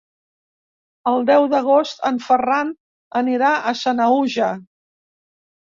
El 1.11 1.27
deu 1.27 1.45
d'agost 1.51 2.03
en 2.11 2.17
Ferran 2.29 2.73
anirà 3.23 3.53
a 3.75 3.79
Sanaüja. 3.85 4.51